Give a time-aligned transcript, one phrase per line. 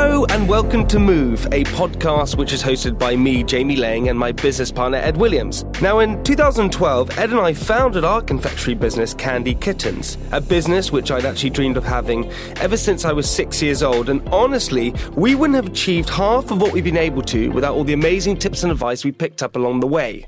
[0.00, 4.16] Hello and welcome to Move, a podcast which is hosted by me, Jamie Lang, and
[4.16, 5.64] my business partner, Ed Williams.
[5.82, 11.10] Now, in 2012, Ed and I founded our confectionery business, Candy Kittens, a business which
[11.10, 14.08] I'd actually dreamed of having ever since I was six years old.
[14.08, 17.82] And honestly, we wouldn't have achieved half of what we've been able to without all
[17.82, 20.24] the amazing tips and advice we picked up along the way.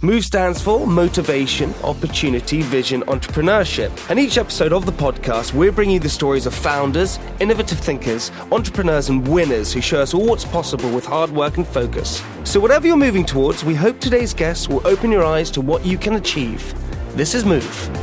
[0.00, 3.92] Move stands for motivation, opportunity, vision, entrepreneurship.
[4.10, 8.32] And each episode of the podcast, we're bringing you the stories of founders, innovative thinkers,
[8.50, 12.22] entrepreneurs, and winners who show us all what's possible with hard work and focus.
[12.44, 15.84] So, whatever you're moving towards, we hope today's guests will open your eyes to what
[15.84, 16.74] you can achieve.
[17.16, 18.01] This is Move.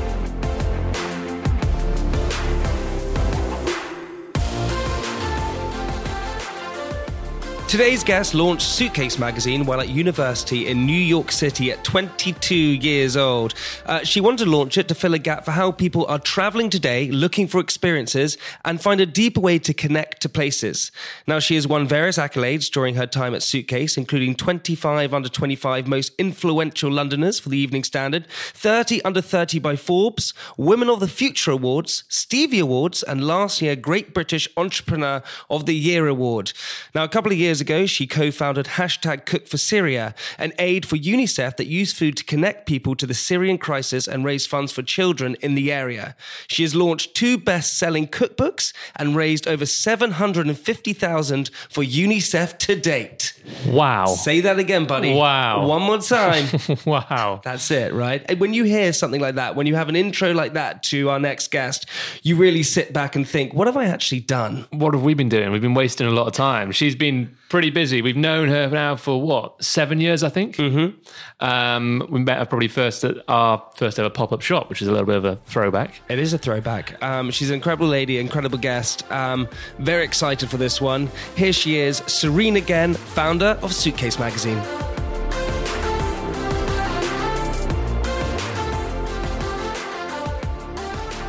[7.69, 13.15] Today's guest launched Suitcase magazine while at university in New York City at 22 years
[13.15, 13.53] old.
[13.85, 16.71] Uh, she wanted to launch it to fill a gap for how people are traveling
[16.71, 20.91] today, looking for experiences, and find a deeper way to connect to places.
[21.27, 25.87] Now, she has won various accolades during her time at Suitcase, including 25 under 25
[25.87, 31.07] most influential Londoners for the Evening Standard, 30 under 30 by Forbes, Women of the
[31.07, 36.51] Future Awards, Stevie Awards, and last year, Great British Entrepreneur of the Year Award.
[36.95, 40.85] Now, a couple of years ago, she co founded hashtag Cook for Syria, an aid
[40.85, 44.71] for UNICEF that used food to connect people to the Syrian crisis and raise funds
[44.71, 46.15] for children in the area.
[46.47, 53.38] She has launched two best selling cookbooks and raised over 750,000 for UNICEF to date.
[53.67, 54.05] Wow.
[54.07, 55.13] Say that again, buddy.
[55.13, 55.67] Wow.
[55.67, 56.47] One more time.
[56.85, 57.41] wow.
[57.43, 58.23] That's it, right?
[58.27, 61.09] And When you hear something like that, when you have an intro like that to
[61.09, 61.85] our next guest,
[62.23, 64.65] you really sit back and think, what have I actually done?
[64.71, 65.51] What have we been doing?
[65.51, 66.71] We've been wasting a lot of time.
[66.71, 68.01] She's been pretty busy.
[68.01, 70.55] We've known her now for what, seven years, I think?
[70.55, 70.97] Mm-hmm.
[71.43, 74.87] Um, we met her probably first at our first ever pop up shop, which is
[74.87, 76.01] a little bit of a throwback.
[76.09, 77.01] It is a throwback.
[77.03, 79.09] Um, she's an incredible lady, incredible guest.
[79.11, 79.47] Um,
[79.79, 81.09] very excited for this one.
[81.35, 84.61] Here she is, Serena Guen, founder of Suitcase Magazine.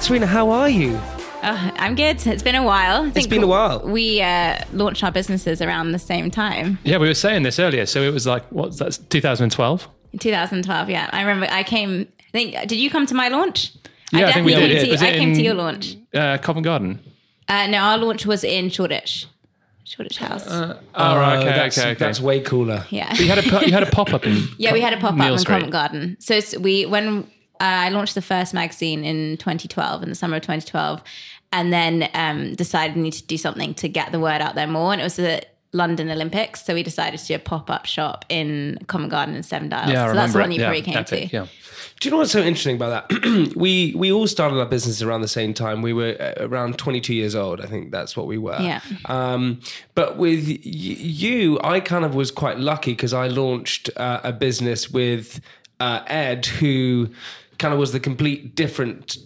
[0.00, 0.98] Serena, how are you?
[1.42, 2.26] Oh, I'm good.
[2.26, 3.02] It's been a while.
[3.04, 3.80] I think been a while.
[3.86, 7.86] We uh, launched our businesses around the same time Yeah, we were saying this earlier.
[7.86, 9.88] So it was like, what's that, 2012?
[10.18, 10.90] 2012.
[10.90, 11.46] Yeah, I remember.
[11.50, 12.08] I came.
[12.20, 12.54] I think.
[12.68, 13.72] Did you come to my launch?
[14.12, 14.80] Yeah, I think we definitely did.
[14.80, 15.96] came to- Was I it came to your launch.
[16.12, 16.98] Uh, Covent Garden.
[17.48, 19.26] Uh, no, our launch was in Shoreditch,
[19.90, 20.46] Shoreditch House.
[20.48, 21.98] Oh, right, okay, that's, okay, okay.
[21.98, 22.84] That's way cooler.
[22.90, 24.72] yeah, you had a po- you had a pop up in yeah.
[24.72, 25.52] We had a pop up in Street.
[25.54, 26.16] Covent Garden.
[26.20, 27.24] So it's- we when
[27.60, 31.02] uh, I launched the first magazine in 2012, in the summer of 2012,
[31.52, 34.66] and then um, decided we need to do something to get the word out there
[34.68, 34.92] more.
[34.92, 38.24] And it was the London Olympics, so we decided to do a pop up shop
[38.28, 39.92] in Covent Garden and Seven Dials.
[39.92, 40.56] Yeah, I so that's one it.
[40.56, 41.26] you yeah, probably came to.
[41.26, 41.46] Yeah.
[42.00, 43.52] Do you know what's so interesting about that?
[43.56, 45.80] we we all started our business around the same time.
[45.82, 47.60] We were uh, around 22 years old.
[47.60, 48.58] I think that's what we were.
[48.60, 48.80] Yeah.
[49.04, 49.60] Um,
[49.94, 54.32] but with y- you, I kind of was quite lucky because I launched uh, a
[54.32, 55.40] business with
[55.78, 57.10] uh, Ed, who
[57.58, 59.18] kind of was the complete different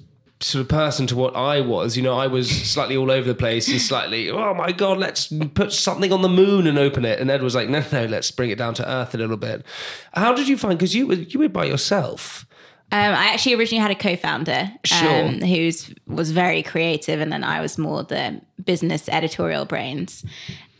[0.44, 1.96] sort of person to what I was.
[1.96, 5.32] You know, I was slightly all over the place and slightly, oh my God, let's
[5.54, 7.18] put something on the moon and open it.
[7.18, 9.64] And Ed was like, no, no, let's bring it down to earth a little bit.
[10.12, 12.46] How did you find, because you were, you were by yourself.
[12.92, 15.24] Um, I actually originally had a co-founder Sure.
[15.24, 20.24] um, who's was very creative, and then I was more the business editorial brains.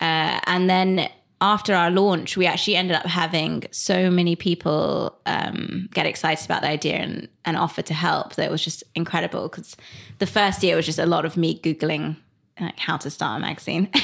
[0.00, 1.08] Uh, and then
[1.44, 6.62] after our launch, we actually ended up having so many people um, get excited about
[6.62, 9.50] the idea and, and offer to help that it was just incredible.
[9.50, 9.76] Because
[10.20, 12.16] the first year was just a lot of me googling
[12.58, 13.90] like how to start a magazine.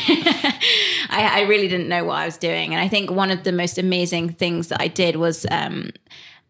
[1.09, 3.53] I, I really didn't know what I was doing, and I think one of the
[3.53, 5.47] most amazing things that I did was.
[5.51, 5.91] Um,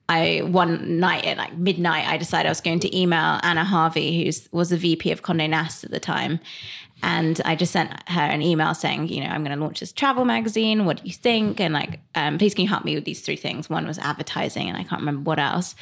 [0.08, 4.24] I one night at like midnight, I decided I was going to email Anna Harvey,
[4.24, 6.40] who was the VP of Condé Nast at the time,
[7.02, 9.92] And I just sent her an email saying, you know, I'm going to launch this
[9.92, 10.84] travel magazine.
[10.84, 11.60] What do you think?
[11.60, 13.70] And like, um, please can you help me with these three things?
[13.70, 15.74] One was advertising, and I can't remember what else.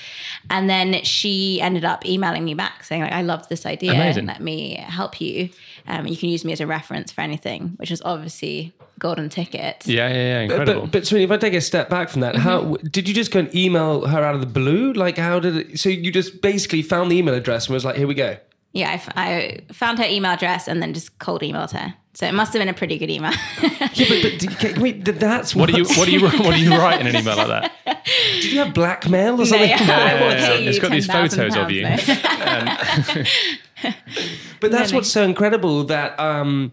[0.51, 3.93] And then she ended up emailing me back saying, like, I love this idea.
[3.95, 4.27] Amazing.
[4.27, 5.51] Let me help you.
[5.87, 9.87] Um, you can use me as a reference for anything, which was obviously golden ticket.
[9.87, 10.41] Yeah, yeah, yeah.
[10.41, 10.83] Incredible.
[10.83, 12.89] But, but Serena, if I take a step back from that, how Mm-hmm.
[12.89, 14.93] did you just go and email her out of the blue?
[14.93, 15.79] Like, how did it?
[15.81, 18.37] So you just basically found the email address and was like, "Here we go."
[18.73, 21.95] Yeah, I, f- I found her email address and then just cold emailed her.
[22.15, 23.33] So it must have been a pretty good email.
[23.63, 26.61] Yeah, but, but did, can we, that's what do you what do you what do
[26.61, 27.73] you write in an email like that?
[28.41, 29.69] Did you have blackmail or No, something?
[29.69, 30.53] yeah, I yeah, yeah.
[30.69, 31.85] It's you got these 10,000 photos of you.
[31.85, 33.29] pounds.
[34.61, 34.99] But that's No, no.
[34.99, 36.73] what's so incredible that um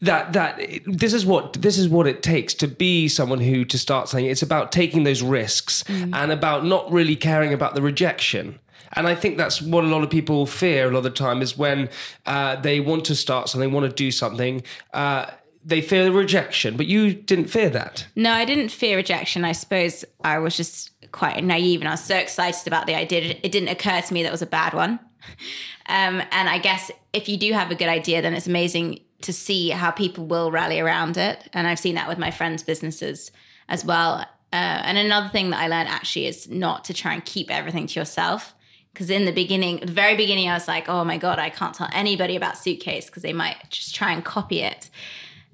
[0.00, 3.78] that that this is what this is what it takes to be someone who to
[3.78, 6.14] start saying it's about taking those risks Mm.
[6.14, 8.58] and about not really caring about the rejection.
[8.94, 11.42] And I think that's what a lot of people fear a lot of the time
[11.42, 11.88] is when
[12.26, 14.62] uh, they want to start something, want to do something,
[14.92, 15.26] uh,
[15.64, 16.76] they fear the rejection.
[16.76, 18.06] But you didn't fear that.
[18.16, 19.44] No, I didn't fear rejection.
[19.44, 23.36] I suppose I was just quite naive and I was so excited about the idea.
[23.42, 24.98] It didn't occur to me that it was a bad one.
[25.86, 29.32] Um, and I guess if you do have a good idea, then it's amazing to
[29.32, 31.48] see how people will rally around it.
[31.52, 33.32] And I've seen that with my friends' businesses
[33.68, 34.24] as well.
[34.52, 37.88] Uh, and another thing that I learned actually is not to try and keep everything
[37.88, 38.54] to yourself.
[38.92, 41.74] Because in the beginning, the very beginning, I was like, oh my God, I can't
[41.74, 44.90] tell anybody about suitcase because they might just try and copy it.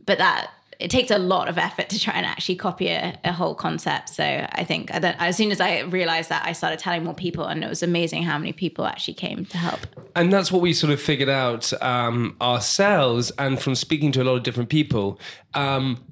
[0.05, 3.33] But that it takes a lot of effort to try and actually copy a, a
[3.33, 4.09] whole concept.
[4.11, 7.45] So I think I as soon as I realized that, I started telling more people,
[7.47, 9.81] and it was amazing how many people actually came to help.
[10.15, 13.33] And that's what we sort of figured out um, ourselves.
[13.39, 15.19] And from speaking to a lot of different people,
[15.55, 16.05] um,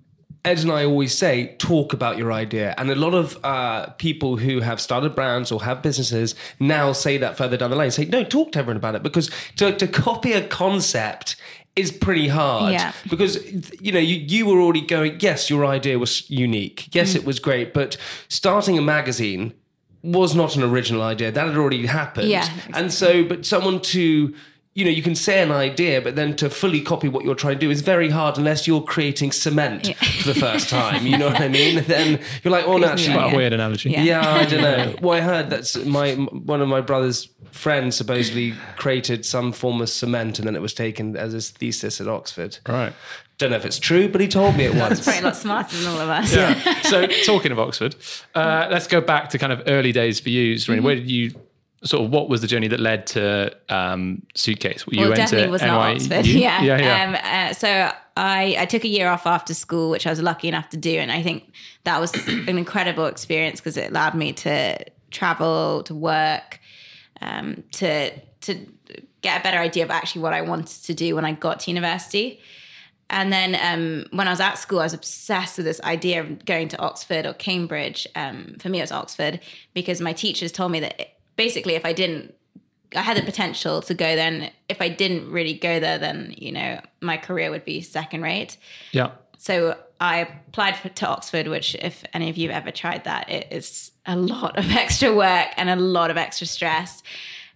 [0.47, 2.75] Ed and I always say, talk about your idea.
[2.79, 7.19] And a lot of uh, people who have started brands or have businesses now say
[7.19, 7.91] that further down the line.
[7.91, 11.37] Say, no, talk to everyone about it because to, to copy a concept
[11.75, 12.93] is pretty hard Yeah.
[13.11, 13.33] because
[13.83, 17.17] you know you, you were already going yes your idea was unique yes Mm.
[17.17, 17.99] it was great but
[18.29, 19.53] starting a magazine
[20.03, 24.35] was not an original idea that had already happened Yeah, and so but someone to
[24.77, 27.55] you know you can say an idea but then to fully copy what you're trying
[27.55, 31.27] to do is very hard unless you're creating cement for the first time you know
[31.29, 33.37] what i mean then you're like oh no actually Quite a Yeah.
[33.37, 33.91] weird analogy.
[33.91, 34.03] Yeah.
[34.03, 34.95] yeah, I don't know.
[35.03, 39.89] Well, I heard that my one of my brother's friends supposedly created some form of
[39.89, 42.59] cement, and then it was taken as his thesis at Oxford.
[42.69, 42.93] Right.
[43.39, 45.01] Don't know if it's true, but he told me it was.
[45.03, 46.35] Probably a lot smarter than all of us.
[46.35, 46.81] Yeah.
[46.93, 47.95] so talking of Oxford,
[48.35, 50.83] uh, let's go back to kind of early days for you, Serena.
[50.83, 51.33] Where did you
[51.85, 54.85] sort of what was the journey that led to um, suitcase?
[54.89, 55.95] You well, went definitely to was not NYU?
[55.95, 56.27] Oxford.
[56.37, 56.63] Yeah.
[56.63, 57.05] yeah, yeah.
[57.05, 60.49] Um, uh, so I, I took a year off after school, which I was lucky
[60.49, 60.99] enough to do.
[60.99, 61.53] And I think
[61.85, 64.79] that was an incredible experience because it allowed me to
[65.11, 66.61] travel, to work,
[67.21, 68.67] um, to, to
[69.23, 71.71] get a better idea of actually what I wanted to do when I got to
[71.71, 72.41] university.
[73.09, 76.45] And then um, when I was at school, I was obsessed with this idea of
[76.45, 78.07] going to Oxford or Cambridge.
[78.17, 79.41] Um, for me, it was Oxford
[79.75, 82.35] because my teachers told me that basically, if I didn't,
[82.95, 84.51] I had the potential to go then.
[84.69, 88.57] If I didn't really go there, then, you know, my career would be second rate.
[88.93, 89.13] yeah.
[89.39, 90.19] So I
[90.49, 93.93] applied for, to Oxford, which, if any of you have ever tried that, it is
[94.07, 97.03] a lot of extra work and a lot of extra stress.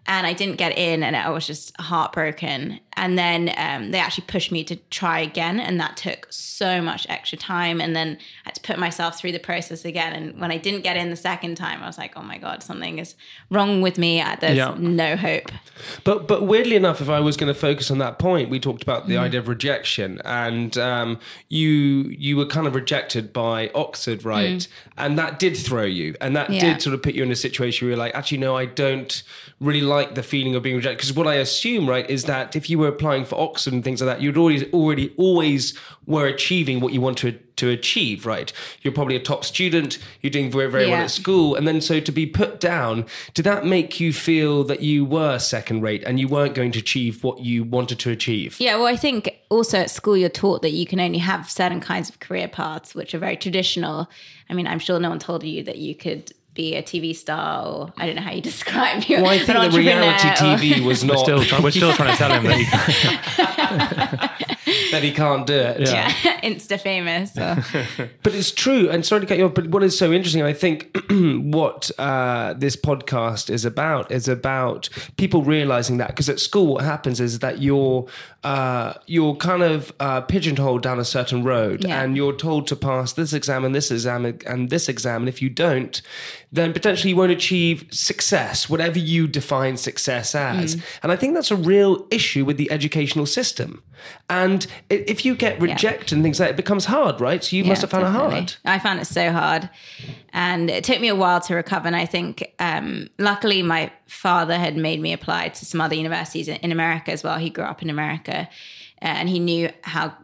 [0.06, 2.80] And I didn't get in, and I was just heartbroken.
[2.94, 7.06] And then um, they actually pushed me to try again, and that took so much
[7.08, 7.80] extra time.
[7.80, 10.12] And then I had to put myself through the process again.
[10.12, 12.62] And when I didn't get in the second time, I was like, "Oh my god,
[12.62, 13.14] something is
[13.50, 14.20] wrong with me.
[14.20, 14.74] Uh, There's Yeah.
[14.78, 15.52] no hope."
[16.02, 18.82] But but weirdly enough, if I was going to focus on that point, we talked
[18.82, 19.08] about Mm.
[19.08, 21.18] the idea of rejection, and um,
[21.48, 21.68] you
[22.18, 24.66] you were kind of rejected by Oxford, right?
[24.98, 26.54] And that did throw you, and that Mm.
[26.56, 26.72] Yeah.
[26.72, 29.22] did sort of put you in a situation where you're like, actually, no, I don't
[29.60, 30.96] really like the feeling of being rejected.
[30.96, 34.00] Because what I assume, right, is that if you were applying for Oxford and things
[34.00, 38.54] like that, you'd already already always were achieving what you wanted to to achieve, right?
[38.80, 42.00] You're probably a top student, you're doing very very well at school, and then so
[42.00, 43.04] to be put down,
[43.34, 46.78] did that make you feel that you were second rate and you weren't going to
[46.78, 48.58] achieve what you wanted to achieve?
[48.58, 51.80] Yeah, well, I think also at school you're taught that you can only have certain
[51.80, 54.08] kinds of career paths, which are very traditional.
[54.48, 57.64] I mean, I'm sure no one told you that you could be a TV star,
[57.64, 59.16] or I don't know how you describe you.
[59.22, 62.32] Well, I think the reality TV was not Still, try, we're still trying to tell
[62.32, 62.64] him that he
[64.90, 65.80] that he can't do it.
[65.82, 66.10] yeah,
[66.42, 67.32] Insta famous.
[67.34, 69.54] But it's true, and sorry to cut you off.
[69.54, 74.88] But what is so interesting, I think, what uh, this podcast is about is about
[75.16, 78.06] people realizing that because at school, what happens is that you're
[78.44, 82.02] uh, you're kind of uh, pigeonholed down a certain road, Yeah.
[82.02, 85.42] and you're told to pass this exam and this exam and this exam, and if
[85.42, 86.00] you don't,
[86.52, 90.74] then potentially you won't achieve success, whatever you define success as.
[91.02, 93.82] And I think that's a real issue with the educational system
[94.28, 97.42] And if you get rejected and things like that, it becomes hard, right?
[97.42, 98.38] So you must have found definitely.
[98.38, 98.56] it hard.
[98.64, 99.68] I found it so hard.
[100.32, 101.86] And it took me a while to recover.
[101.86, 106.48] And I think, um, luckily, my father had made me apply to some other universities
[106.48, 107.38] in, in America as well.
[107.38, 108.48] He grew up in America
[109.02, 110.14] uh, and he knew how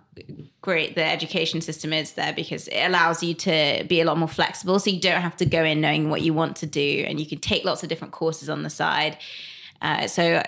[0.60, 4.28] great the education system is there because it allows you to be a lot more
[4.28, 4.78] flexible.
[4.78, 7.26] So you don't have to go in knowing what you want to do and you
[7.26, 9.18] can take lots of different courses on the side.
[9.80, 10.42] Uh, so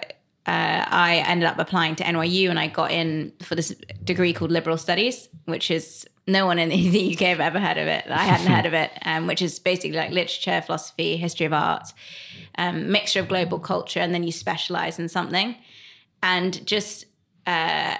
[0.49, 4.51] uh, I ended up applying to NYU and I got in for this degree called
[4.51, 8.05] liberal studies, which is no one in the UK have ever heard of it.
[8.09, 11.93] I hadn't heard of it, um, which is basically like literature, philosophy, history of art,
[12.57, 15.55] um, mixture of global culture, and then you specialize in something.
[16.23, 17.05] And just
[17.47, 17.97] uh,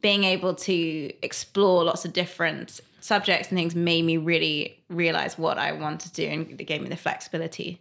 [0.00, 5.58] being able to explore lots of different subjects and things made me really realize what
[5.58, 7.80] I wanted to do and it gave me the flexibility.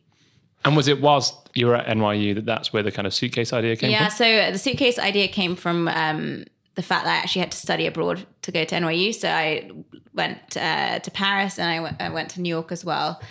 [0.63, 3.51] And was it whilst you were at NYU that that's where the kind of suitcase
[3.53, 4.17] idea came Yeah, from?
[4.17, 6.45] so the suitcase idea came from um,
[6.75, 9.13] the fact that I actually had to study abroad to go to NYU.
[9.13, 9.69] So I
[10.13, 13.21] went uh, to Paris and I went- I went to New York as well.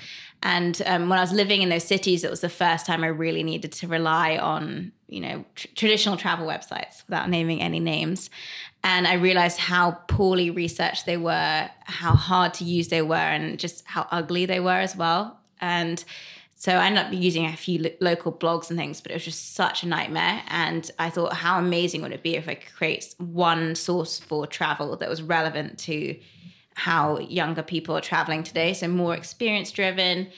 [0.42, 3.08] And um, when I was living in those cities, it was the first time I
[3.08, 8.30] really needed to rely on, you know, tr- traditional travel websites without naming any names.
[8.82, 13.58] And I realized how poorly researched they were, how hard to use they were, and
[13.58, 15.38] just how ugly they were as well.
[15.60, 16.02] And
[16.54, 19.24] so I ended up using a few lo- local blogs and things, but it was
[19.24, 20.42] just such a nightmare.
[20.48, 24.46] And I thought, how amazing would it be if I could create one source for
[24.46, 26.18] travel that was relevant to
[26.80, 28.72] how younger people are traveling today?
[28.72, 30.28] So more experience driven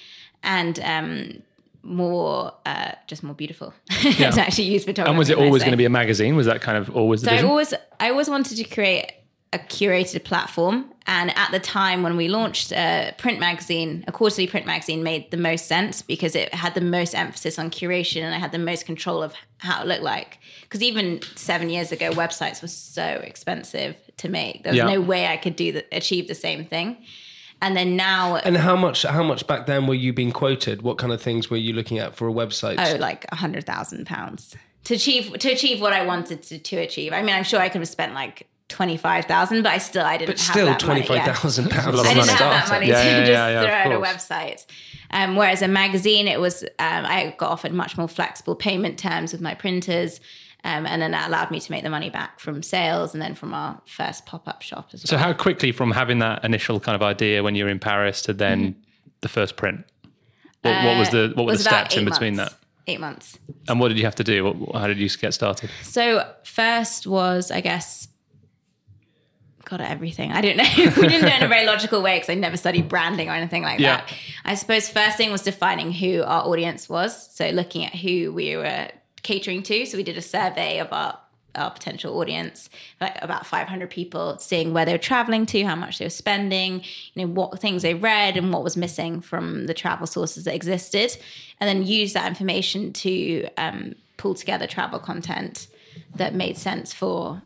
[0.43, 1.43] and um,
[1.85, 5.11] more, uh, just more beautiful to actually use photography.
[5.11, 6.35] And was it always going to be a magazine?
[6.35, 9.13] Was that kind of always the So I always, I always wanted to create
[9.53, 10.87] a curated platform.
[11.07, 15.31] And at the time when we launched a print magazine, a quarterly print magazine made
[15.31, 18.59] the most sense because it had the most emphasis on curation and I had the
[18.59, 20.39] most control of how it looked like.
[20.63, 24.63] Because even seven years ago, websites were so expensive to make.
[24.63, 24.87] There was Yeah.
[24.87, 26.97] no way I could do the, achieve the same thing.
[27.61, 29.03] And then now, And how much?
[29.03, 30.83] How much back then were you being quoted?
[30.83, 32.77] What kind of things were you looking at for a website?
[32.79, 36.77] oh, like a hundred thousand pounds to achieve to achieve what I wanted to, to
[36.79, 37.13] achieve.
[37.13, 40.05] I mean, I'm sure I could have spent like twenty five thousand, but I still
[40.05, 40.31] I didn't.
[40.31, 41.03] but have still, that money.
[41.03, 41.33] twenty Yeah.
[41.35, 41.59] pounds.
[41.59, 41.75] I didn't
[42.17, 42.29] money.
[42.31, 44.67] have that money Yeah, to yeah, just yeah, yeah, throw out a website.
[45.11, 49.33] Um, whereas a magazine, it was um, I got offered much more flexible payment terms
[49.33, 50.21] with my printers,
[50.65, 53.35] um, and then that allowed me to make the money back from sales and then
[53.35, 55.09] from our first pop up shop as well.
[55.11, 58.23] So how quickly from having that initial kind of idea when you were in Paris
[58.23, 58.79] to then Mm-hmm.
[59.21, 59.85] the first print?
[60.63, 62.53] What, what was the what were It the steps in between months.
[62.55, 62.59] that?
[62.89, 63.39] Eight months.
[63.69, 64.45] And what did you have to do?
[64.45, 65.71] What, how did you get started?
[65.83, 68.09] So first was, I guess,
[69.79, 70.33] God, everything.
[70.33, 70.65] I don't know.
[70.77, 73.33] we didn't do it in a very logical way because I never studied branding or
[73.33, 73.97] anything like Yeah.
[74.05, 74.13] that.
[74.45, 77.35] I suppose first thing was defining who our audience was.
[77.35, 78.89] So looking at who we were
[79.23, 79.87] catering to.
[79.87, 81.19] So we did a survey of our
[81.55, 85.99] our potential audience, like about 500 people, seeing where they were traveling to, how much
[85.99, 86.83] they were spending,
[87.15, 90.55] you know, what things they read and what was missing from the travel sources that
[90.55, 91.15] existed,
[91.61, 95.67] and then use that information to um, pull together travel content
[96.15, 97.43] that made sense for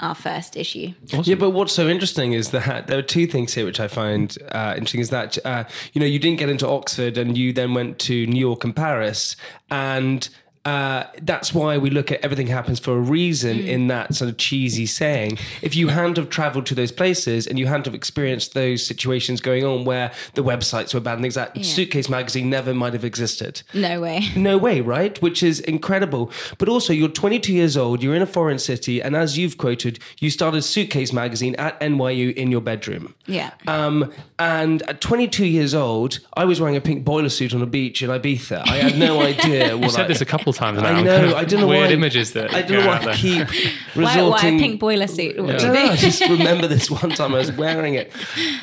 [0.00, 0.92] our first issue.
[1.06, 4.36] Yeah, but what's so interesting is that there are two things here which I find
[4.52, 5.00] uh, interesting.
[5.00, 8.26] Is that uh, you know you didn't get into Oxford and you then went to
[8.26, 9.36] New York and Paris,
[9.70, 10.28] and
[10.66, 14.36] uh, that's why we look at everything happens for a reason in that sort of
[14.36, 15.38] cheesy saying.
[15.62, 19.40] If you hadn't have travelled to those places and you hadn't have experienced those situations
[19.40, 22.92] going on where the websites were bad and things like that, Suitcase Magazine never might
[22.92, 23.62] have existed.
[23.72, 24.20] No way.
[24.40, 25.20] No way, right?
[25.20, 26.32] Which is incredible.
[26.56, 29.98] But also, you're 22 years old, you're in a foreign city, and as you've quoted,
[30.18, 33.14] you started Suitcase Magazine at NYU in your bedroom.
[33.26, 33.50] Yeah.
[33.66, 37.66] Um, and at 22 years old, I was wearing a pink boiler suit on a
[37.66, 38.66] beach in Ibiza.
[38.66, 40.88] I had no idea what You said I, this a couple times now.
[40.88, 41.34] I know.
[41.34, 41.94] I don't know Weird why.
[41.94, 43.48] images that I don't go know why I keep
[43.96, 44.30] resorting.
[44.30, 45.40] why a pink boiler suit?
[45.40, 45.92] What I do you don't know.
[45.92, 48.12] I just remember this one time I was wearing it.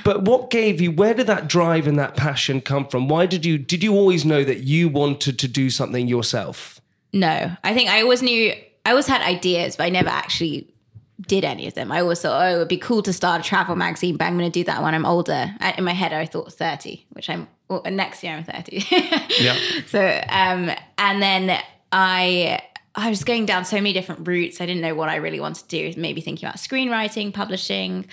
[0.04, 0.92] But what gave you?
[0.92, 3.08] Where did that drive and that passion come from?
[3.08, 3.58] Why did you?
[3.58, 6.82] Did you always know that you wanted to do something yourself?
[7.14, 8.54] No, I think I always knew.
[8.86, 10.74] I always had ideas, but I never actually
[11.22, 11.92] did any of them.
[11.92, 14.38] I always thought, oh, it would be cool to start a travel magazine, but I'm
[14.38, 15.52] going to do that when I'm older.
[15.78, 18.34] In my head, I thought 30, which I'm well, next year.
[18.34, 18.86] I'm 30.
[19.40, 19.58] Yeah.
[19.88, 22.62] So, um, and then I
[22.96, 24.60] I was going down so many different routes.
[24.60, 26.00] I didn't know what I really wanted to do.
[26.02, 28.08] Maybe thinking about screenwriting, publishing,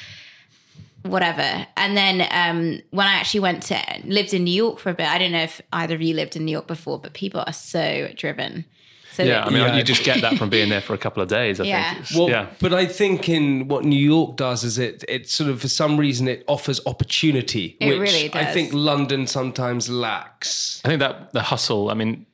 [1.02, 1.66] whatever.
[1.76, 5.06] And then um, when I actually went to lived in New York for a bit,
[5.08, 7.52] I don't know if either of you lived in New York before, but people are
[7.52, 8.64] so driven.
[9.12, 9.76] So Yeah, I mean, Yeah.
[9.76, 11.60] you just get that from being there for a couple of days.
[11.60, 11.94] I Yeah.
[11.94, 12.18] think.
[12.18, 15.60] Well, yeah, but I think in what New York does is it it sort of
[15.60, 20.80] for some reason it offers opportunity, It which really I think London sometimes lacks.
[20.84, 21.90] I think that the hustle.
[21.90, 22.26] I mean,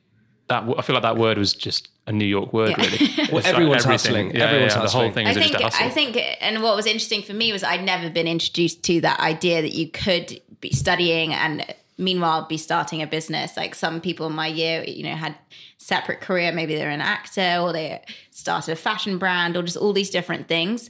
[0.51, 2.75] that I feel like that word was just a New York word, Yeah.
[2.85, 3.09] really.
[3.31, 3.91] Well, It's everyone's everything.
[3.91, 4.35] hustling.
[4.35, 5.03] Yeah, Everyone's yeah, The hustling.
[5.05, 5.85] whole thing I is think just a hustle.
[5.85, 9.19] I think and what was interesting for me was I'd never been introduced to that
[9.19, 11.65] idea that you could be studying and
[11.97, 13.55] meanwhile be starting a business.
[13.57, 15.35] Like some people in my year, you know, had
[15.77, 16.51] separate career.
[16.51, 20.47] Maybe they're an actor or they started a fashion brand or just all these different
[20.47, 20.89] things.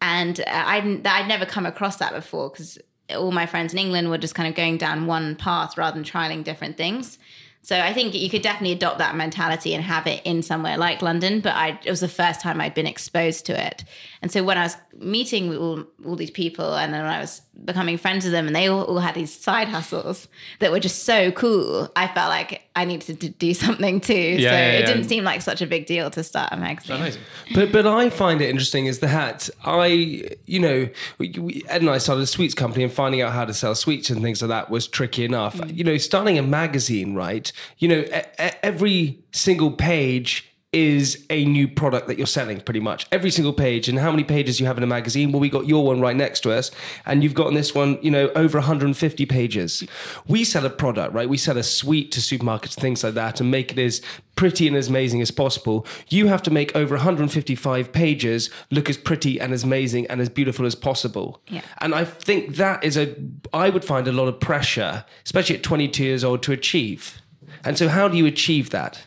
[0.00, 2.78] And uh, I'd, I'd never come across that before because
[3.10, 6.04] all my friends in England were just kind of going down one path rather than
[6.04, 7.18] trialing different things.
[7.64, 11.00] So I think you could definitely adopt that mentality and have it in somewhere like
[11.00, 11.40] London.
[11.40, 13.84] But I, it was the first time I'd been exposed to it.
[14.20, 17.98] And so when I was meeting all, all these people and then I was becoming
[17.98, 20.26] friends with them and they all, all had these side hustles
[20.58, 24.36] that were just so cool, I felt like I needed to do something too.
[24.36, 24.86] so yeah, it yeah.
[24.86, 26.96] didn't seem like such a big deal to start a magazine.
[26.96, 27.22] Amazing.
[27.54, 29.50] But but I find it interesting is the hat.
[29.64, 30.88] I you know
[31.18, 34.10] we, Ed and I started a sweets company and finding out how to sell sweets
[34.10, 35.56] and things like that was tricky enough.
[35.56, 35.76] Mm.
[35.76, 37.52] You know, starting a magazine, right?
[37.78, 42.80] You know, e- e- every single page is a new product that you're selling pretty
[42.80, 43.06] much.
[43.12, 45.30] Every single page and how many pages you have in a magazine?
[45.30, 46.70] Well we got your one right next to us
[47.04, 49.84] and you've gotten this one you know over 150 pages.
[50.26, 51.28] We sell a product right?
[51.28, 54.00] We sell a sweet to supermarkets things like that and make it as
[54.34, 55.86] pretty and as amazing as possible.
[56.08, 60.30] You have to make over 155 pages look as pretty and as amazing and as
[60.30, 61.42] beautiful as possible.
[61.48, 61.60] Yeah.
[61.80, 63.14] and i think that is a
[63.52, 67.20] i would find a lot of pressure especially at 22 years old to achieve.
[67.64, 69.06] And so how do you achieve that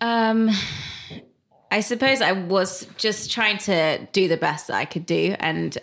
[0.00, 0.50] Um,
[1.70, 5.76] I suppose I was just trying to do the best that I could do, and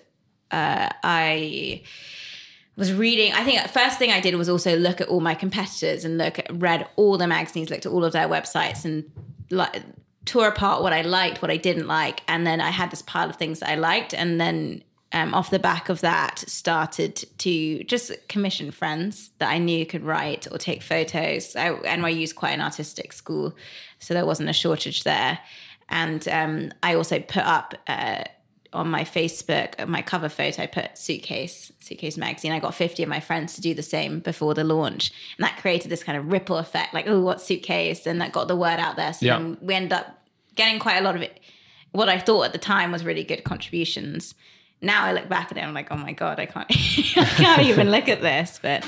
[0.52, 1.84] uh, I
[2.76, 3.34] was reading.
[3.34, 6.18] I think the first thing I did was also look at all my competitors and
[6.18, 9.12] look at read all the magazines, looked at all of their websites, and
[9.50, 9.84] like
[10.26, 13.30] tore apart what I liked, what I didn't like, and then I had this pile
[13.30, 17.84] of things that I liked, and then um, off the back of that, started to
[17.84, 21.56] just commission friends that I knew could write or take photos.
[21.56, 23.56] I, NYU is quite an artistic school,
[24.04, 25.40] so there wasn't a shortage there.
[25.90, 28.24] And um, I also put up uh,
[28.72, 32.52] on my Facebook, uh, my cover photo, I put suitcase, suitcase magazine.
[32.52, 35.12] I got 50 of my friends to do the same before the launch.
[35.38, 38.08] And that created this kind of ripple effect like, oh, what suitcase?
[38.08, 39.14] And that got the word out there.
[39.14, 39.54] So Yeah.
[39.62, 40.20] we ended up
[40.56, 41.40] getting quite a lot of it.
[41.92, 44.34] What I thought at the time was really good contributions.
[44.82, 46.66] Now I look back at it, I'm like, oh my God, I can't,
[47.18, 48.60] I can't even look at this.
[48.62, 48.84] But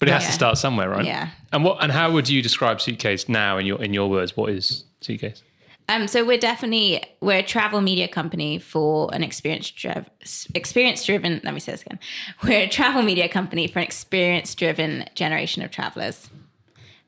[0.00, 0.28] But it has Yeah.
[0.28, 1.04] to start somewhere, right?
[1.04, 1.28] Yeah.
[1.52, 4.36] And what and how would you describe suitcase now in your in your words?
[4.36, 5.42] What is suitcase?
[5.90, 10.06] Um, so we're definitely we're a travel media company for an experience driven
[10.54, 11.40] experience driven.
[11.44, 11.98] Let me say this again.
[12.42, 16.30] We're a travel media company for an experience driven generation of travelers,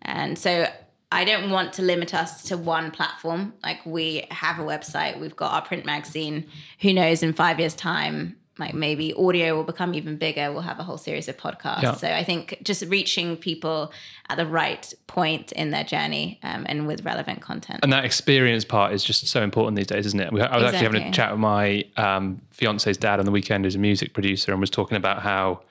[0.03, 0.67] and so
[1.13, 3.55] I don't want to limit us to one platform.
[3.63, 6.47] Like we have a website, we've got our print magazine.
[6.81, 7.23] Who knows?
[7.23, 10.53] In five years' time, like maybe audio will become even bigger.
[10.53, 11.83] We'll have a whole series of podcasts.
[11.83, 11.95] Yeah.
[11.95, 13.93] So I think just reaching people
[14.29, 17.81] at the right point in their journey um, and with relevant content.
[17.83, 20.29] And that experience part is just so important these days, isn't it?
[20.33, 23.75] I was actually having a chat with my um, fiance's dad on the weekend, who's
[23.75, 25.63] a music producer, and was talking about how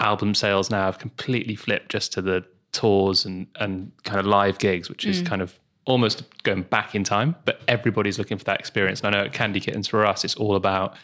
[0.00, 4.58] album sales now have completely flipped just to the tours and and kind of live
[4.58, 5.10] gigs, which Mm.
[5.10, 7.34] is kind of almost going back in time.
[7.44, 9.00] But everybody's looking for that experience.
[9.00, 10.94] And I know at Candy Kittens for us, it's all about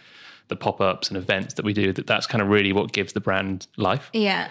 [0.49, 1.93] the pop ups and events that we do.
[1.93, 4.11] That that's kind of really what gives the brand life.
[4.13, 4.51] Yeah.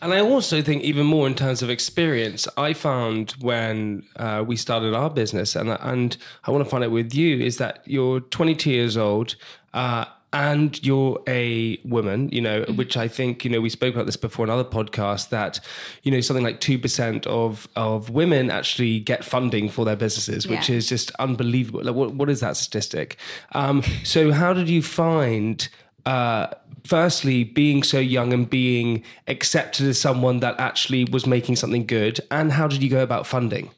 [0.00, 4.54] And I also think even more in terms of experience, I found when uh, we
[4.56, 8.20] started our business, and and I want to find out with you is that you're
[8.20, 9.34] 22 years old.
[9.74, 14.06] Uh, and you're a woman, you know, which I think, you know, we spoke about
[14.06, 15.58] this before in other podcasts that,
[16.02, 20.68] you know, something like 2% of, of women actually get funding for their businesses, which
[20.68, 20.76] Yeah.
[20.76, 21.82] is just unbelievable.
[21.82, 23.16] Like, what, what is that statistic?
[23.52, 25.66] Um, so how did you find,
[26.04, 26.48] uh,
[26.84, 32.20] firstly, being so young and being accepted as someone that actually was making something good?
[32.30, 33.70] And how did you go about funding?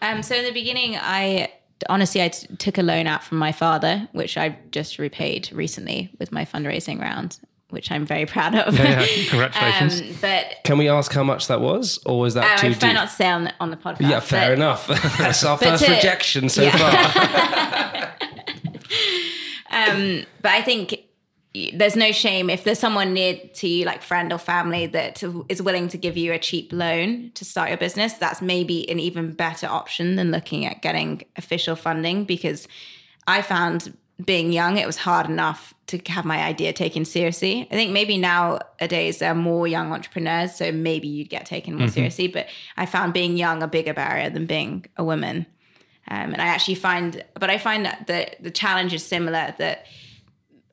[0.00, 1.52] Um, so in the beginning, I
[1.88, 6.10] honestly I t- took a loan out from my father, which I just repaid recently
[6.18, 7.38] with my fundraising round,
[7.70, 8.74] which I'm very proud of.
[8.78, 10.00] Yeah, congratulations.
[10.00, 11.98] um, but Can we ask how much that was?
[12.06, 12.94] Or was that uh, too I prefer deep?
[12.94, 14.10] not to say on the, on the podcast.
[14.10, 14.86] yeah, fair but- enough.
[15.18, 16.76] That's our first to- rejection so yeah.
[16.76, 18.08] far.
[19.70, 20.98] Um, but I think
[21.54, 25.60] there's no shame if there's someone near to you, like friend or family, that is
[25.60, 28.14] willing to give you a cheap loan to start your business.
[28.14, 32.68] That's maybe an even better option than looking at getting official funding because
[33.26, 37.68] I found being young, it was hard enough to have my idea taken seriously.
[37.70, 41.88] I think maybe nowadays there are more young entrepreneurs, so maybe you'd get taken more
[41.88, 42.28] seriously.
[42.28, 45.46] But I found being young a bigger barrier than being a woman.
[46.08, 49.86] Um, and I actually find, but I find that the, the challenge is similar that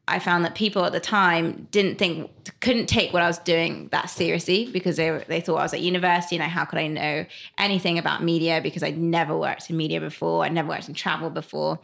[0.09, 3.89] I found that people at the time didn't think, couldn't take what I was doing
[3.91, 6.87] that seriously because they they thought I was at university and I, how could I
[6.87, 7.25] know
[7.57, 10.43] anything about media because I'd never worked in media before.
[10.43, 11.79] I'd never worked in travel before.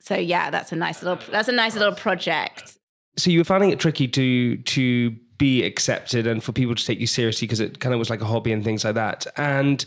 [0.00, 2.78] So yeah, that's a nice little, that's a nice little project.
[3.16, 6.98] so you were finding it tricky to to be accepted and for people to take
[6.98, 9.26] you seriously because it kind of was like a hobby and things like that.
[9.36, 9.84] And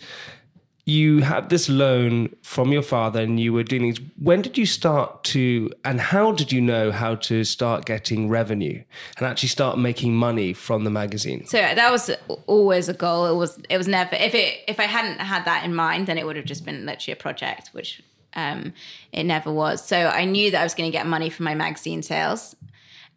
[0.85, 3.99] you had this loan from your father and you were doing these.
[4.17, 8.83] When did you start to, and how did you know how to start getting revenue
[9.17, 11.45] and actually start making money from the magazine?
[11.45, 12.09] So that was
[12.47, 13.27] always a goal.
[13.27, 16.17] It was it was never if it if I hadn't had that in mind, then
[16.17, 18.01] it would have just been literally a project, which
[18.33, 18.73] um,
[19.11, 19.85] it never was.
[19.85, 22.55] So I knew that I was going to get money from my magazine sales.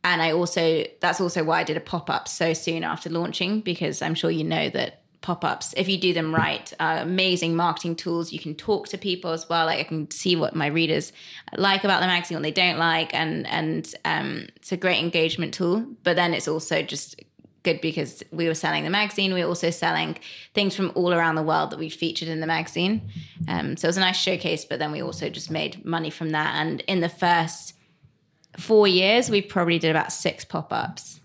[0.03, 4.03] And I also that's also why I did a pop-up so soon after launching, because
[4.03, 8.31] I'm sure you know that pop-ups, if you do them right, are amazing marketing tools.
[8.31, 9.65] You can talk to people as well.
[9.65, 11.15] Like I can see what my readers
[11.57, 15.55] like about the magazine, what they don't like, and and um, it's a great engagement
[15.55, 15.87] tool.
[16.03, 17.23] But then it's also just
[17.63, 19.33] good because we were selling the magazine.
[19.33, 20.19] We were also selling
[20.53, 23.11] things from all around the world that we featured in the magazine.
[23.49, 24.67] Um, so it was a nice showcase.
[24.67, 26.55] But then we also just made money from that.
[26.57, 27.75] And in the first
[28.59, 31.21] four years, we probably did about six pop-ups.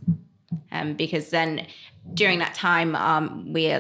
[0.72, 1.68] Um, because then
[2.14, 3.78] during that time, um, we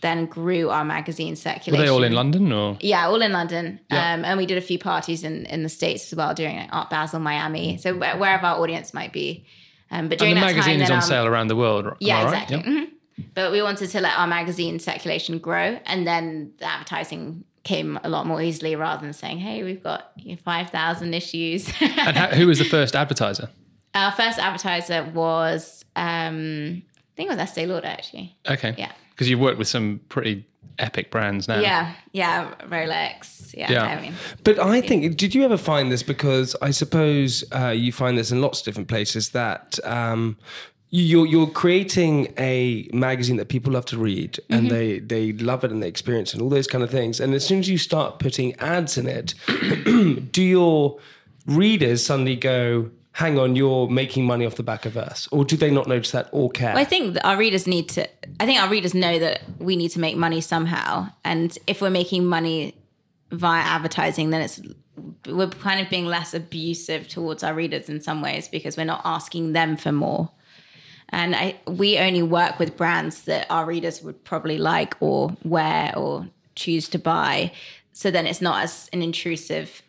[0.00, 1.72] then grew our magazine circulation.
[1.72, 2.76] Were they all in London or?
[2.80, 3.80] Yeah, all in London.
[3.90, 4.14] Yeah.
[4.14, 6.90] Um, and we did a few parties in, in the States as well during Art
[6.90, 7.78] Basel, Miami.
[7.78, 9.44] So where- wherever our audience might be.
[9.90, 11.56] Um, but And during the that magazine time, is then on our- sale around the
[11.56, 11.94] world.
[12.00, 12.42] Yeah, right?
[12.42, 12.58] exactly.
[12.72, 12.88] Mhm.
[13.34, 18.08] But we wanted to let our magazine circulation grow, and then the advertising came a
[18.08, 22.16] lot more easily rather than saying, "Hey, we've got you know, five thousand issues." And
[22.16, 23.50] how, who was the first advertiser?
[23.94, 26.82] our first advertiser was, um,
[27.22, 28.36] think it was Estee Lauder actually.
[28.48, 28.74] Okay.
[28.76, 28.92] Yeah.
[29.10, 30.46] Because you've worked with some pretty
[30.78, 31.60] epic brands now.
[31.60, 33.54] Yeah, yeah, Rolex.
[33.54, 33.84] Yeah, Yeah.
[33.84, 36.02] I mean, But I think, did you ever find this?
[36.02, 40.38] Because I suppose uh, you find this in lots of different places that um,
[40.88, 45.70] you're you're creating a magazine that people love to read and they they love it
[45.70, 47.20] and they experience it and all those kind of things.
[47.20, 49.34] And as soon as you start putting ads in it,
[50.32, 50.98] do your
[51.46, 52.90] readers suddenly go?
[53.12, 56.12] Hang on, you're making money off the back of us, or do they not notice
[56.12, 56.72] that or care?
[56.72, 58.08] Well, I think our readers need to.
[58.40, 61.90] I think our readers know that we need to make money somehow, and if we're
[61.90, 62.74] making money
[63.30, 64.60] via advertising, then it's
[65.26, 69.02] we're kind of being less abusive towards our readers in some ways because we're not
[69.04, 70.30] asking them for more.
[71.10, 75.92] And I, we only work with brands that our readers would probably like or wear
[75.96, 77.52] or choose to buy.
[77.92, 79.82] So then it's not as an intrusive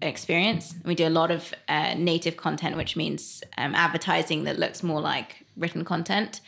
[0.00, 0.74] experience.
[0.84, 5.00] We do a lot of uh, native content, which means um, advertising that looks more
[5.00, 6.40] like written content.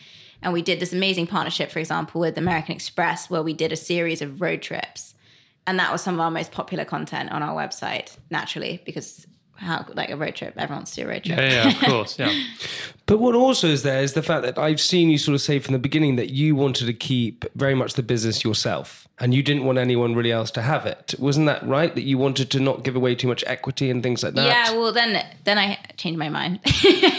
[0.43, 3.77] And we did this amazing partnership, for example, with American Express, where we did a
[3.77, 5.15] series of road trips.
[5.67, 9.27] And that was some of our most popular content on our website, naturally, because
[9.61, 11.39] how like a road trip, everyone wants to do a road trip.
[11.39, 12.19] Yeah, yeah, of course.
[12.19, 12.33] Yeah.
[13.07, 15.59] But what also is there is the fact that I've seen you sort of say
[15.59, 19.43] from the beginning that you wanted to keep very much the business yourself and you
[19.43, 21.17] didn't want anyone really else to have it.
[21.19, 21.93] Wasn't that right?
[21.97, 24.47] That you wanted to not give away too much equity and things like that?
[24.47, 26.61] Yeah, well then then I changed my mind.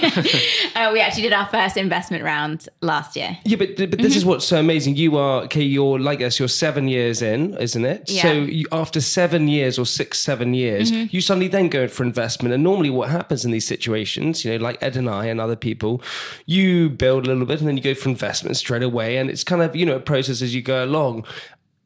[0.75, 3.37] uh, we actually did our first investment round last year.
[3.43, 4.17] Yeah, but but this Mm-hmm.
[4.17, 4.95] is what's so amazing.
[4.95, 5.61] You are okay.
[5.63, 6.39] You're like us.
[6.39, 8.09] You're seven years in, isn't it?
[8.09, 8.21] Yeah.
[8.21, 11.07] So you, after seven years or six, seven years, Mm-hmm.
[11.13, 12.53] you suddenly then go for investment investment.
[12.53, 15.55] And normally, what happens in these situations, you know, like Ed and I and other
[15.55, 16.01] people,
[16.45, 19.17] you build a little bit and then you go for investment straight away.
[19.17, 21.25] And it's kind of, you know, a process as you go along.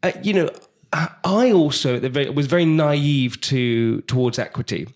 [0.03, 0.49] Uh, you know,
[0.93, 4.87] I also very, was very naive to towards equity.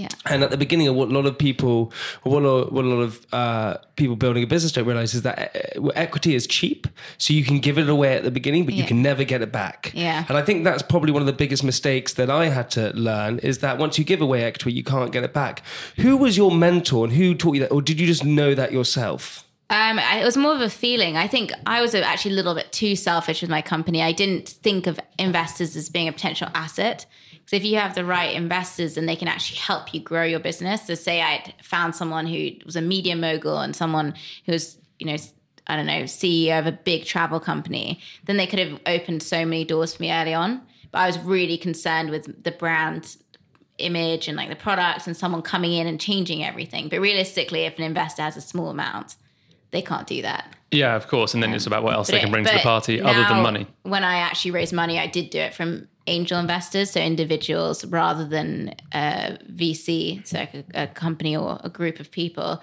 [0.00, 0.08] Yeah.
[0.26, 3.02] And at the beginning of what a lot of people, what a, what a lot
[3.02, 5.38] of uh, people building a business don't realize is that
[5.76, 6.86] uh, equity is cheap.
[7.18, 8.82] So you can give it away at the beginning, but Yeah.
[8.82, 9.92] you can never get it back.
[9.94, 10.24] Yeah.
[10.28, 13.38] And I think that's probably one of the biggest mistakes that I had to learn
[13.40, 15.62] is that once you give away equity, you can't get it back.
[15.96, 17.72] Who was your mentor and who taught you that?
[17.72, 19.44] Or did you just know that yourself?
[19.68, 21.16] Um, it was more of a feeling.
[21.16, 24.02] I think I was actually a little bit too selfish with my company.
[24.02, 27.06] I didn't think of investors as being a potential asset.
[27.50, 30.38] Because if you have the right investors and they can actually help you grow your
[30.38, 30.86] business.
[30.86, 34.14] So say I'd found someone who was a media mogul and someone
[34.46, 35.16] who was, you know,
[35.66, 39.44] I don't know, CEO of a big travel company, then they could have opened so
[39.44, 40.62] many doors for me early on.
[40.92, 43.16] But I was really concerned with the brand
[43.78, 46.88] image and like the products and someone coming in and changing everything.
[46.88, 49.16] But realistically, if an investor has a small amount,
[49.70, 50.54] they can't do that.
[50.70, 51.34] Yeah, of course.
[51.34, 53.66] And then it's about what else they can bring to the party other than money.
[53.82, 58.26] When I actually raised money, I did do it from angel investors, so individuals rather
[58.26, 62.60] than a VC, so like a, a company or a group of people,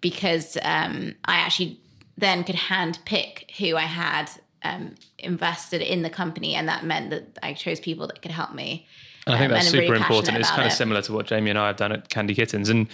[0.00, 1.78] because um, I actually
[2.18, 4.30] then could hand pick who I had
[4.62, 8.54] um, invested in the company, and that meant that I chose people that could help
[8.54, 8.86] me.
[9.26, 10.36] And I think um, that's super really important.
[10.36, 10.76] It's kind of it.
[10.76, 12.68] similar to what Jamie and I have done at Candy Kittens.
[12.68, 12.88] And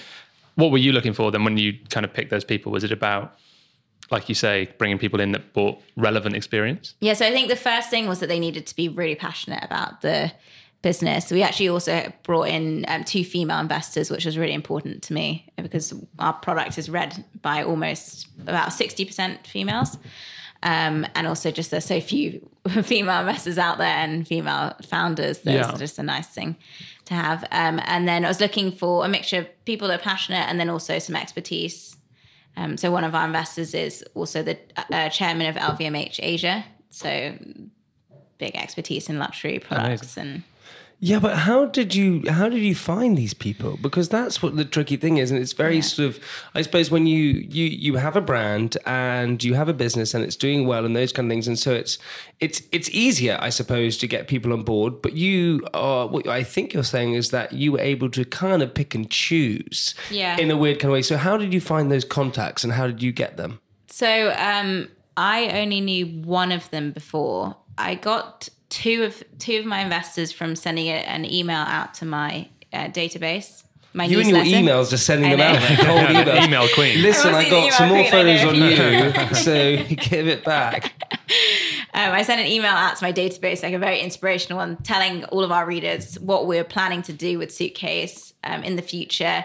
[0.54, 2.70] what were you looking for then when you kind of picked those people?
[2.70, 3.36] Was it about,
[4.10, 6.94] like you say, bringing people in that brought relevant experience?
[7.00, 9.62] Yeah, so I think the first thing was that they needed to be really passionate
[9.64, 10.32] about the
[10.82, 11.30] business.
[11.30, 15.46] We actually also brought in um, two female investors, which was really important to me
[15.56, 19.98] because our product is read by almost about 60% females.
[20.62, 22.46] Um, and also just there's so few
[22.82, 25.38] female investors out there and female founders.
[25.40, 25.76] That's Yeah.
[25.78, 26.56] just a nice thing
[27.06, 27.44] to have.
[27.50, 30.58] Um, and then I was looking for a mixture of people that are passionate and
[30.60, 31.96] then also some expertise.
[32.60, 34.58] Um, so one of our investors is also the
[34.92, 36.62] uh, chairman of LVMH Asia.
[36.90, 37.34] So
[38.36, 40.42] big expertise in luxury products and
[41.02, 43.78] Yeah, but how did you how did you find these people?
[43.80, 46.20] Because that's what the tricky thing is, and it's very sort of
[46.54, 50.22] I suppose when you you you have a brand and you have a business and
[50.22, 51.96] it's doing well and those kind of things, and so it's
[52.38, 55.00] it's it's easier, I suppose, to get people on board.
[55.00, 58.60] But you are what I think you're saying is that you were able to kind
[58.62, 60.36] of pick and choose, Yeah.
[60.36, 61.02] in a weird kind of way.
[61.02, 63.58] So how did you find those contacts and how did you get them?
[63.88, 67.56] So um, I only knew one of them before.
[67.78, 72.06] I got two of two of my investors from sending a, an email out to
[72.06, 73.64] my uh, database.
[73.92, 74.64] My You and your newsletter.
[74.64, 76.44] emails just sending them out, like cold emails.
[76.46, 77.02] Email queen.
[77.02, 79.76] Listen, I I got some more photos on you, so
[80.08, 80.92] give it back.
[81.92, 85.24] Um, I sent an email out to my database, like a very inspirational one, telling
[85.24, 89.44] all of our readers what we're planning to do with Suitcase um, in the future,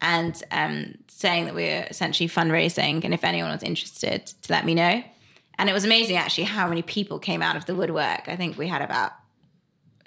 [0.00, 4.74] and um, saying that we're essentially fundraising, and if anyone was interested, to let me
[4.74, 5.04] know.
[5.58, 8.28] And it was amazing, actually, how many people came out of the woodwork.
[8.28, 9.12] I think we had about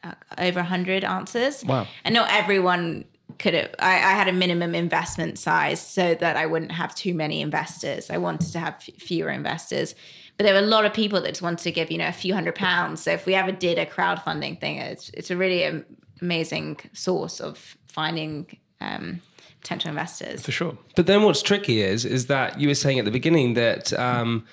[0.03, 1.63] uh, over 100 answers.
[1.63, 1.87] Wow.
[2.03, 3.05] And not everyone
[3.39, 7.13] could have, I, I had a minimum investment size so that I wouldn't have too
[7.13, 8.09] many investors.
[8.09, 9.95] I wanted to have f- fewer investors.
[10.37, 12.13] But there were a lot of people that just wanted to give, you know, a
[12.13, 13.01] few hundred pounds.
[13.01, 15.85] So if we ever did a crowdfunding thing, it's, it's a really am-
[16.21, 19.21] amazing source of finding um,
[19.61, 20.43] potential investors.
[20.43, 20.77] For sure.
[20.95, 24.45] But then what's tricky is is that you were saying at the beginning that um,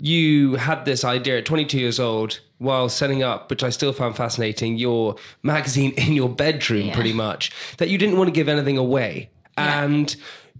[0.00, 4.16] you had this idea at 22 years old while setting up, which I still found
[4.16, 6.94] fascinating, your magazine in your bedroom, Yeah.
[6.94, 9.30] pretty much, that you didn't want to give anything away.
[9.58, 9.84] Yeah.
[9.84, 10.16] And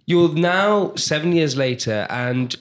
[0.07, 2.55] you're now seven years later, and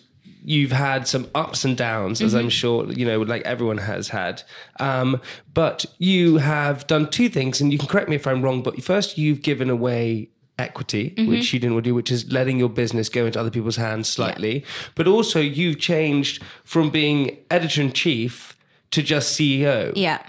[0.44, 2.40] you've had some ups and downs, as Mm-hmm.
[2.46, 4.42] I'm sure you know, like everyone has had.
[4.80, 5.22] Um,
[5.54, 8.62] but you have done two things, and you can correct me if I'm wrong.
[8.64, 11.30] But first, you've given away equity, Mm-hmm.
[11.32, 13.78] which you didn't want to do, which is letting your business go into other people's
[13.78, 14.64] hands slightly.
[14.96, 18.56] But also, you've changed from being editor in chief
[18.92, 20.22] to just CEO Yeah.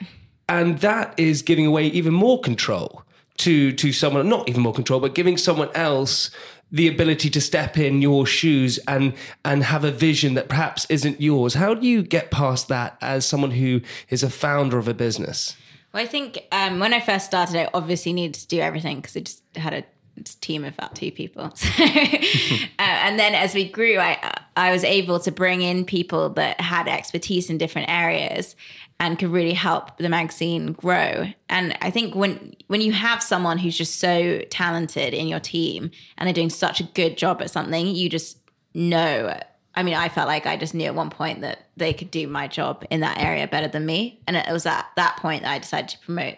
[0.48, 3.02] and that is giving away even more control
[3.38, 6.30] to to someone not even more control but giving someone else
[6.70, 9.14] the ability to step in your shoes and
[9.46, 13.24] and have a vision that perhaps isn't yours how do you get past that as
[13.24, 15.56] someone who is a founder of a business
[15.94, 19.16] Well, I think um, when I first started, I obviously needed to do everything because
[19.16, 19.82] I just had a
[20.24, 21.52] team of about two people.
[21.60, 26.30] So, uh, and then as we grew, I I was able to bring in people
[26.30, 28.56] that had expertise in different areas
[29.00, 31.26] and could really help the magazine grow.
[31.48, 35.90] And I think when when you have someone who's just so talented in your team
[36.18, 38.38] and they're doing such a good job at something, you just
[38.74, 39.38] know.
[39.74, 42.26] I mean, I felt like I just knew at one point that they could do
[42.26, 44.20] my job in that area better than me.
[44.26, 46.36] And it was at that point that I decided to promote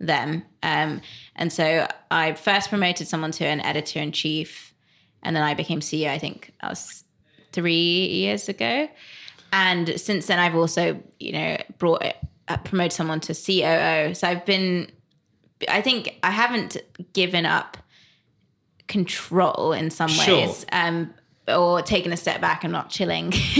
[0.00, 0.44] them.
[0.62, 1.00] Um,
[1.36, 4.74] and so I first promoted someone to an editor in chief,
[5.22, 6.08] and then I became CEO.
[6.10, 7.04] I think that was
[7.52, 8.88] three years ago.
[9.52, 12.16] And since then, I've also, you know, brought it,
[12.48, 14.14] uh, promoted someone to COO.
[14.14, 14.90] So I've been,
[15.68, 16.76] I think I haven't
[17.12, 17.76] given up
[18.86, 20.46] control in some Sure.
[20.46, 20.64] ways.
[20.72, 21.12] Um,
[21.48, 23.30] or taking a step back and not chilling.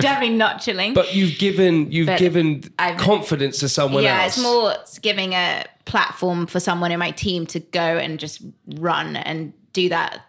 [0.00, 0.94] Definitely not chilling.
[0.94, 4.36] But you've given you've But given I've- confidence to someone yeah, else.
[4.36, 8.40] it's more giving a platform for someone in my team to go and just
[8.76, 10.22] run and do that,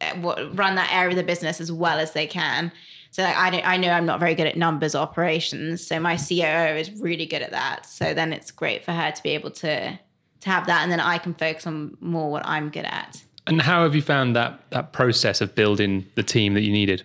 [0.00, 2.72] uh, what- run that area of the business as well as they can.
[3.10, 6.16] So like, I don't, I know I'm not very good at numbers operations, so my
[6.16, 7.86] COO is really good at that.
[7.86, 9.98] So then it's great for her to be able to
[10.40, 13.22] to have that, and then I can focus on more what I'm good at.
[13.46, 17.04] And how have you found that that process of building the team that you needed?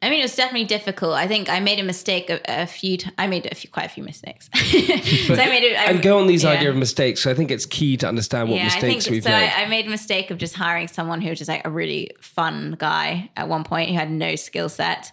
[0.00, 1.14] I mean, it was definitely difficult.
[1.14, 2.98] I think I made a mistake a, a few.
[2.98, 4.48] T- I I made a few, quite a few mistakes.
[4.54, 5.76] so I made it.
[5.76, 6.50] I, and go on these yeah.
[6.50, 7.22] idea of mistakes.
[7.22, 9.30] So I think it's key to understand what yeah, I mistakes think we've so.
[9.30, 9.50] made.
[9.50, 12.10] I, I made a mistake of just hiring someone who was just like a really
[12.20, 15.10] fun guy at one point who had no skill set,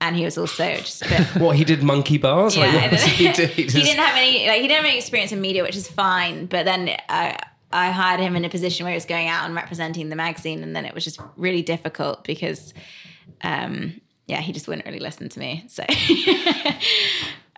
[0.00, 1.20] and he was also just a bit.
[1.40, 2.54] what he did monkey bars?
[2.54, 3.46] Yeah, like what and was he do?
[3.46, 4.46] he didn't have any.
[4.46, 6.44] Like he didn't have any experience in media, which is fine.
[6.44, 7.38] But then I,
[7.70, 10.62] I hired him in a position where he was going out and representing the magazine,
[10.62, 12.72] and then it was just really difficult because,
[13.42, 15.64] um, yeah, he just wouldn't really listen to me.
[15.68, 15.84] So.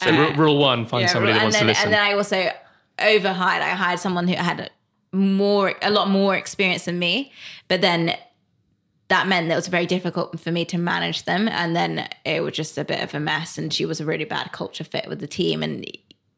[0.02, 1.84] So r- rule one: find Yeah, somebody that wants then, to listen.
[1.84, 2.50] And then I also
[2.98, 3.62] overhired.
[3.62, 4.70] I hired someone who had
[5.12, 7.32] more, a lot more experience than me.
[7.68, 8.16] But then
[9.08, 11.48] that meant that it was very difficult for me to manage them.
[11.48, 13.58] And then it was just a bit of a mess.
[13.58, 15.62] And she was a really bad culture fit with the team.
[15.62, 15.84] And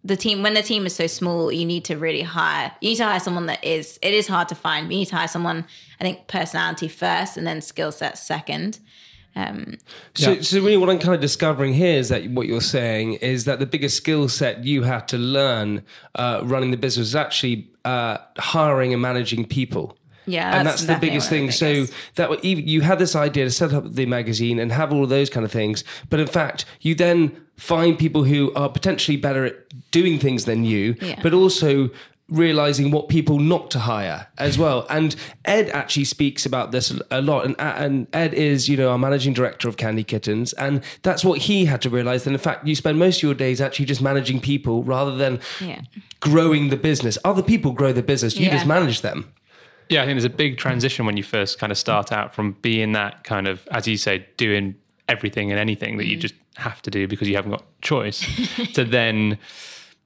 [0.04, 2.72] the team, when the team is so small, you need to really hire.
[2.80, 3.98] You need to hire someone that is.
[4.02, 4.88] It is hard to find.
[4.88, 5.64] But you need to hire someone.
[6.00, 8.80] I think personality first, and then skill set second.
[9.34, 9.78] Um,
[10.14, 13.44] So, so really, what I'm kind of discovering here is that what you're saying is
[13.44, 15.82] that the biggest skill set you have to learn
[16.16, 19.96] uh, running the business is actually uh, hiring and managing people.
[20.26, 21.50] Yeah, and that's that's the biggest thing.
[21.50, 25.04] So that even- you had this idea to set up the magazine and have all
[25.04, 29.16] of those kind of things, but in fact, you then find people who are potentially
[29.16, 29.56] better at
[29.90, 31.18] doing things than you, Yeah.
[31.22, 31.90] but also
[32.28, 34.86] realizing what people not to hire as well.
[34.88, 37.44] And Ed actually speaks about this a lot.
[37.44, 40.54] And, and Ed is, you know, our managing director of Candy Kittens.
[40.54, 42.24] And that's what he had to realize.
[42.24, 45.40] That in fact, you spend most of your days actually just managing people rather than
[45.60, 45.82] Yeah.
[46.20, 47.18] growing the business.
[47.24, 48.36] Other people grow the business.
[48.38, 48.52] You Yeah.
[48.54, 49.26] just manage them.
[49.92, 52.52] Yeah, I think there's a big transition when you first kind of start out from
[52.62, 54.74] being that kind of, as you say, doing
[55.08, 56.20] everything and anything that you mm.
[56.20, 58.24] just have to do because you haven't got choice,
[58.74, 59.38] to then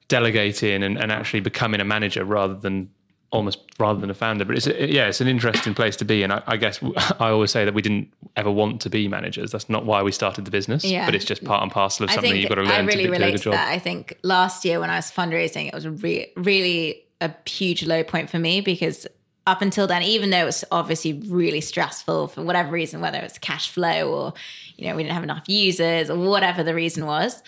[0.08, 2.90] delegating and, and actually becoming a manager rather than
[3.32, 4.44] almost rather than a founder.
[4.44, 6.22] But it's a, yeah, it's an interesting place to be.
[6.22, 6.80] And I, I guess
[7.20, 9.50] I always say that we didn't ever want to be managers.
[9.50, 10.84] That's not why we started the business.
[10.84, 11.06] Yeah.
[11.06, 12.90] But it's just part and parcel of I something you've got to learn I really
[12.90, 13.52] to be- do a relate to job.
[13.54, 13.68] that.
[13.68, 18.04] I think last year when I was fundraising, it was re- really a huge low
[18.04, 19.06] point for me because
[19.46, 23.38] up until then, even though it was obviously really stressful for whatever reason, whether it's
[23.38, 24.34] cash flow or
[24.76, 27.42] you know we didn't have enough users or whatever the reason was,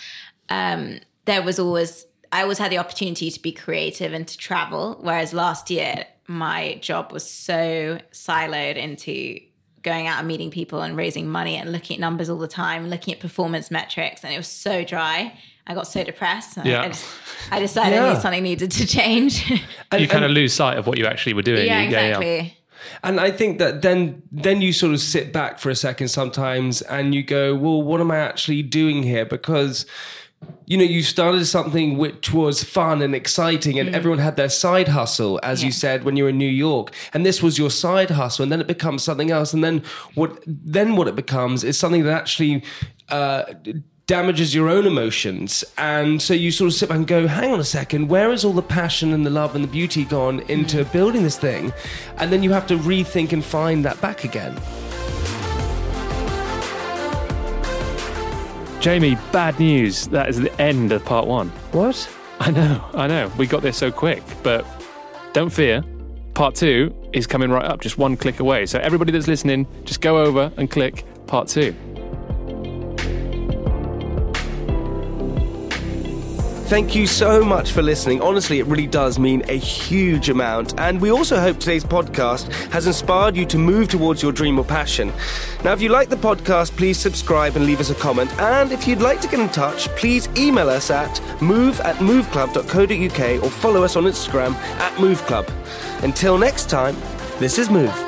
[0.49, 4.99] um, there was always I always had the opportunity to be creative and to travel.
[5.01, 9.41] Whereas last year, my job was so siloed into
[9.83, 12.91] going out and meeting people and raising money and looking at numbers all the time,
[12.91, 15.39] looking at performance metrics, and it was so dry.
[15.69, 16.59] I got so depressed.
[16.59, 16.81] I- Yeah.
[16.83, 17.07] I, just,
[17.53, 18.19] I decided Yeah.
[18.19, 19.51] something needed to change.
[19.93, 21.67] And- you kind of lose sight of what you actually were doing.
[21.67, 22.55] yeah, You- exactly.
[23.03, 26.81] And I think that then then you sort of sit back for a second sometimes
[26.83, 29.27] and you go, well, what am I actually doing here?
[29.27, 29.85] Because
[30.67, 34.87] you know, you started something which was fun and exciting, and everyone had their side
[34.89, 35.75] hustle, as you Mm.
[35.75, 38.61] Said when you were in New York, and this was your side hustle, and then
[38.61, 39.83] it becomes something else, and then
[40.15, 40.39] what?
[40.47, 42.63] Then what it becomes is something that actually.
[43.09, 43.43] Uh,
[44.09, 47.61] damages your own emotions and so you sort of sit back and go hang on
[47.61, 50.79] a second where is all the passion and the love and the beauty gone into
[50.79, 50.93] mm.
[50.95, 51.71] building this thing
[52.17, 54.59] and then you have to rethink and find that back again
[58.81, 60.07] Jamie, bad news.
[60.07, 61.49] That is the end of part one.
[61.73, 63.31] what I know, I know.
[63.37, 64.65] We got there so quick, but
[65.33, 65.83] don't fear.
[66.35, 68.67] Part two is coming right up, just one click away.
[68.67, 71.75] So, everybody that's listening, just go over and click part two.
[76.69, 78.21] Thank you so much for listening.
[78.21, 80.79] Honestly, it really does mean a huge amount.
[80.79, 84.67] And we also hope today's podcast has inspired you to move towards your dream or
[84.67, 85.11] passion.
[85.65, 88.31] Now, if you like the podcast, please subscribe and leave us a comment.
[88.39, 93.43] And if you'd like to get in touch, please email us at move at moveclub.co.uk
[93.43, 95.51] or follow us on Instagram at moveclub.
[96.05, 96.95] Until next time,
[97.39, 98.08] this is Move.